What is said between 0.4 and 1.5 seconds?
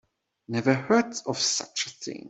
Never heard of